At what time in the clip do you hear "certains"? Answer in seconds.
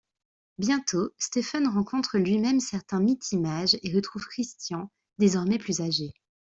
2.59-2.99